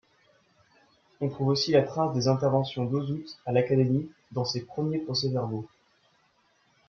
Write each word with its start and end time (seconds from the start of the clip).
On 1.19 1.29
trouve 1.29 1.49
aussi 1.49 1.73
la 1.73 1.83
trace 1.83 2.11
des 2.15 2.27
interventions 2.27 2.85
d'Auzout 2.85 3.23
à 3.45 3.51
l'Académie 3.51 4.09
dans 4.31 4.45
ses 4.45 4.65
premiers 4.65 4.97
procès-verbaux. 4.97 5.67